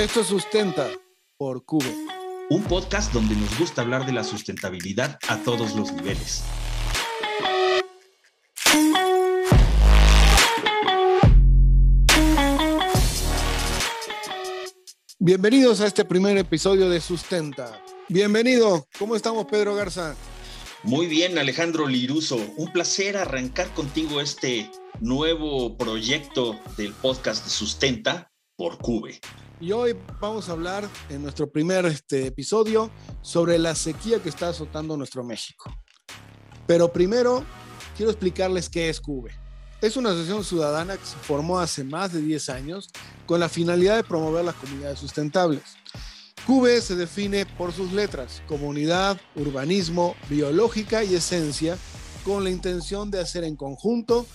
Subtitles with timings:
[0.00, 0.88] Esto sustenta
[1.36, 1.94] por Cube.
[2.48, 6.42] Un podcast donde nos gusta hablar de la sustentabilidad a todos los niveles.
[15.18, 17.84] Bienvenidos a este primer episodio de Sustenta.
[18.08, 18.86] Bienvenido.
[18.98, 20.16] ¿Cómo estamos, Pedro Garza?
[20.82, 22.38] Muy bien, Alejandro Liruso.
[22.56, 24.70] Un placer arrancar contigo este
[25.00, 29.20] nuevo proyecto del podcast de Sustenta por Cube.
[29.60, 34.48] Y hoy vamos a hablar en nuestro primer este, episodio sobre la sequía que está
[34.48, 35.70] azotando nuestro México.
[36.66, 37.44] Pero primero
[37.94, 39.32] quiero explicarles qué es Cube.
[39.82, 42.88] Es una asociación ciudadana que se formó hace más de 10 años
[43.26, 45.62] con la finalidad de promover las comunidades sustentables.
[46.46, 51.76] Cube se define por sus letras, comunidad, urbanismo, biológica y esencia,
[52.24, 54.26] con la intención de hacer en conjunto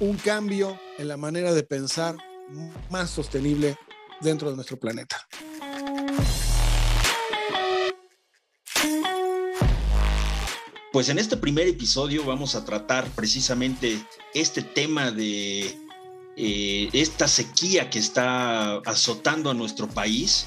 [0.00, 2.16] un cambio en la manera de pensar
[2.90, 3.78] más sostenible
[4.20, 5.16] dentro de nuestro planeta.
[10.92, 13.98] Pues en este primer episodio vamos a tratar precisamente
[14.32, 15.76] este tema de
[16.36, 20.46] eh, esta sequía que está azotando a nuestro país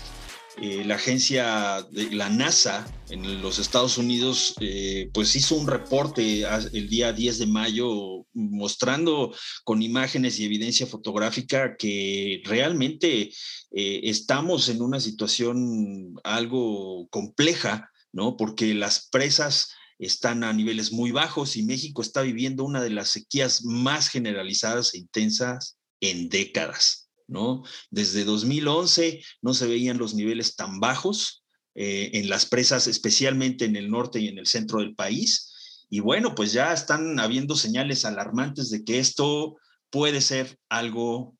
[0.59, 6.43] eh, la agencia de la NASA en los Estados Unidos, eh, pues hizo un reporte
[6.73, 13.31] el día 10 de mayo mostrando con imágenes y evidencia fotográfica que realmente
[13.71, 18.35] eh, estamos en una situación algo compleja, ¿no?
[18.35, 19.69] Porque las presas
[19.99, 24.95] están a niveles muy bajos y México está viviendo una de las sequías más generalizadas
[24.95, 27.06] e intensas en décadas.
[27.27, 27.63] ¿No?
[27.91, 31.43] Desde 2011 no se veían los niveles tan bajos
[31.75, 35.85] eh, en las presas, especialmente en el norte y en el centro del país.
[35.89, 39.57] Y bueno, pues ya están habiendo señales alarmantes de que esto
[39.89, 41.35] puede ser algo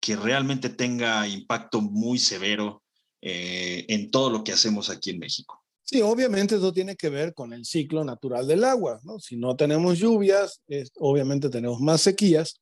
[0.00, 2.82] que realmente tenga impacto muy severo
[3.20, 5.60] eh, en todo lo que hacemos aquí en México.
[5.82, 9.00] Sí, obviamente eso tiene que ver con el ciclo natural del agua.
[9.18, 10.62] Si no tenemos lluvias,
[10.94, 12.60] obviamente tenemos más sequías,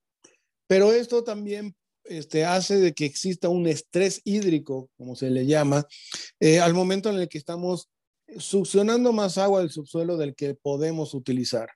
[0.67, 1.77] pero esto también
[2.09, 5.87] este, hace de que exista un estrés hídrico, como se le llama,
[6.41, 7.89] eh, al momento en el que estamos
[8.37, 11.71] succionando más agua del subsuelo del que podemos utilizar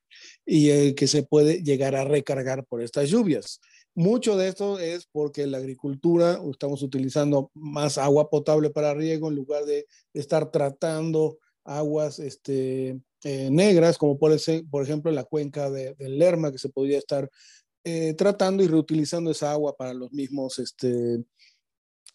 [0.44, 3.60] y el que se puede llegar a recargar por estas lluvias.
[3.94, 9.37] Mucho de esto es porque la agricultura estamos utilizando más agua potable para riego en
[9.37, 15.70] lugar de estar tratando aguas este, eh, negras, como por, ese, por ejemplo la cuenca
[15.70, 17.31] de, del Lerma, que se podría estar
[17.84, 21.25] eh, tratando y reutilizando esa agua para los mismos, este,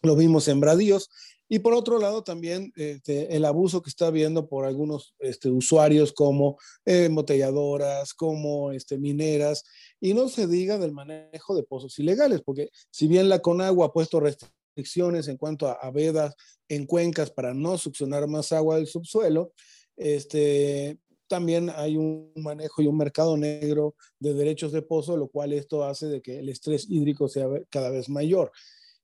[0.02, 1.10] los mismos sembradíos.
[1.50, 6.12] Y por otro lado, también este, el abuso que está habiendo por algunos este, usuarios
[6.12, 9.64] como eh, embotelladoras, como este, mineras,
[9.98, 13.92] y no se diga del manejo de pozos ilegales, porque si bien la Conagua ha
[13.92, 16.34] puesto restricciones en cuanto a, a vedas
[16.68, 19.52] en cuencas para no succionar más agua del subsuelo,
[19.96, 25.52] este, también hay un manejo y un mercado negro de derechos de pozo, lo cual
[25.52, 28.50] esto hace de que el estrés hídrico sea cada vez mayor.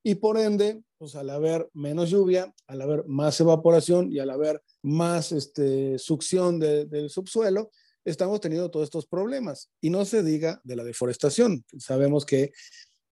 [0.02, 4.62] Y por ende, pues al haber menos lluvia, al haber más evaporación y al haber
[4.82, 7.70] más este, succión del subsuelo,
[8.04, 9.70] estamos teniendo todos estos problemas.
[9.80, 11.64] Y no se diga de la deforestación.
[11.78, 12.52] Sabemos que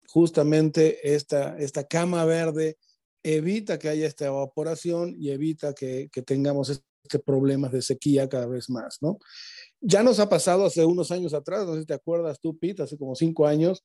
[0.07, 2.77] justamente esta, esta cama verde
[3.23, 6.83] evita que haya esta evaporación y evita que, que tengamos
[7.25, 9.19] problemas de sequía cada vez más, ¿no?
[9.81, 12.83] Ya nos ha pasado hace unos años atrás, no sé si te acuerdas tú, Pete,
[12.83, 13.83] hace como cinco años,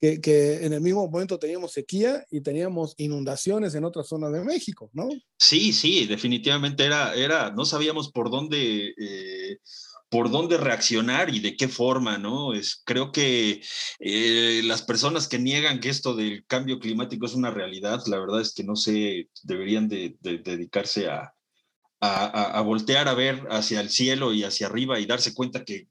[0.00, 4.44] que, que, en el mismo momento teníamos sequía y teníamos inundaciones en otras zonas de
[4.44, 5.08] México, ¿no?
[5.38, 9.58] Sí, sí, definitivamente era, era no sabíamos por dónde, eh,
[10.10, 12.52] por dónde reaccionar y de qué forma, ¿no?
[12.52, 13.62] Es, creo que
[14.00, 18.40] eh, las personas que niegan que esto del cambio climático es una realidad, la verdad
[18.40, 21.35] es que no sé, deberían de dedicarse a,
[22.00, 25.88] a, voltear a ver hacia el cielo y hacia arriba y darse cuenta que,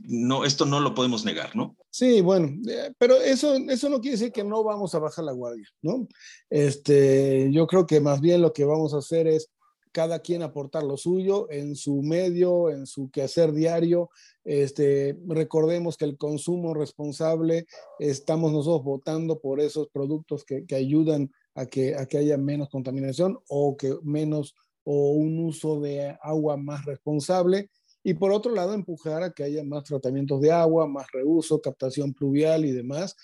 [0.00, 1.76] no, esto no lo podemos negar, ¿no?
[1.90, 5.32] Sí, bueno, eh, pero eso, eso no quiere decir que no vamos a bajar la
[5.32, 6.06] guardia, ¿no?
[6.48, 9.50] Este, yo creo que más bien lo que vamos a hacer es
[9.90, 14.10] cada quien aportar lo suyo en su medio, en su quehacer diario.
[14.44, 17.66] Este, recordemos que el consumo responsable,
[17.98, 22.68] estamos nosotros votando por esos productos que, que ayudan a que, a que haya menos
[22.68, 24.54] contaminación o que menos
[24.90, 27.70] o un uso de agua más responsable
[28.02, 32.14] y por otro lado empujar a que haya más tratamientos de agua, más reuso, captación
[32.14, 33.14] pluvial y demás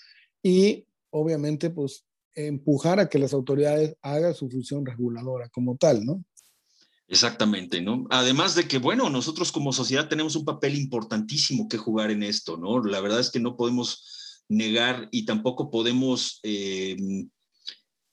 [0.43, 6.23] y obviamente pues empujar a que las autoridades hagan su función reguladora como tal, ¿no?
[7.07, 8.05] Exactamente, ¿no?
[8.11, 12.57] Además de que, bueno, nosotros como sociedad tenemos un papel importantísimo que jugar en esto,
[12.57, 12.83] ¿no?
[12.83, 16.95] La verdad es que no podemos negar y tampoco podemos eh,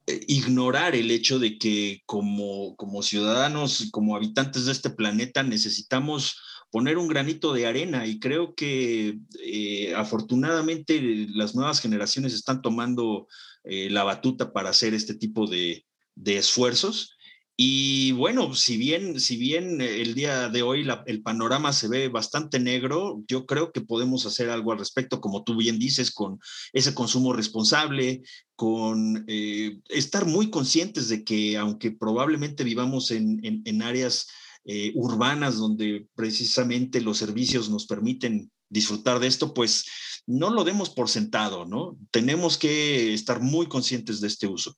[0.06, 6.37] ignorar el hecho de que como, como ciudadanos y como habitantes de este planeta necesitamos
[6.70, 11.00] poner un granito de arena y creo que eh, afortunadamente
[11.34, 13.28] las nuevas generaciones están tomando
[13.64, 15.84] eh, la batuta para hacer este tipo de,
[16.14, 17.12] de esfuerzos
[17.56, 22.58] y bueno, si bien, si bien el día de hoy el panorama se ve bastante
[22.58, 26.40] negro, yo creo que podemos hacer algo al respecto, como tú bien dices, con
[26.72, 28.22] ese consumo responsable,
[28.56, 34.28] con eh, estar muy conscientes de que aunque probablemente vivamos en, en, áreas
[34.64, 39.84] eh, urbanas donde precisamente los servicios nos permiten disfrutar de esto, pues
[40.26, 41.99] no lo demos por sentado, ¿no?
[42.10, 44.75] Tenemos que estar muy conscientes de este uso.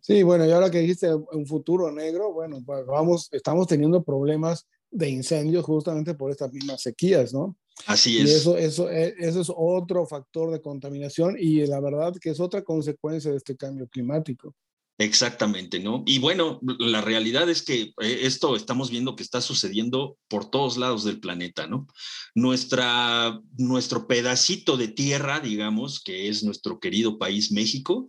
[0.00, 4.66] Sí, bueno, y ahora que dijiste un futuro negro, bueno, pues vamos, estamos teniendo problemas
[4.90, 7.56] de incendios justamente por estas mismas sequías, ¿no?
[7.86, 8.28] Así es.
[8.28, 12.40] Y eso, eso, e, eso es otro factor de contaminación y la verdad que es
[12.40, 14.54] otra consecuencia de este cambio climático.
[15.00, 16.02] Exactamente, ¿no?
[16.06, 20.76] Y bueno, la realidad es que eh, esto estamos viendo que está sucediendo por todos
[20.76, 21.86] lados del planeta, ¿no?
[22.34, 28.08] Nuestra, nuestro pedacito de tierra, digamos, que es nuestro querido país México,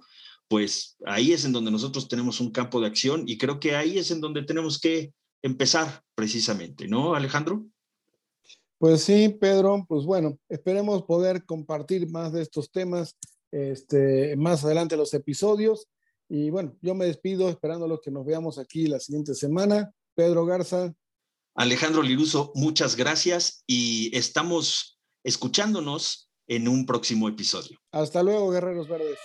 [0.49, 3.97] pues ahí es en donde nosotros tenemos un campo de acción y creo que ahí
[3.97, 7.65] es en donde tenemos que empezar precisamente, ¿no, Alejandro?
[8.79, 13.15] Pues sí, Pedro, pues bueno, esperemos poder compartir más de estos temas
[13.51, 15.87] este, más adelante los episodios.
[16.27, 19.91] Y bueno, yo me despido esperando lo que nos veamos aquí la siguiente semana.
[20.15, 20.93] Pedro Garza.
[21.55, 27.79] Alejandro Liruso, muchas gracias y estamos escuchándonos en un próximo episodio.
[27.91, 29.17] Hasta luego, Guerreros Verdes.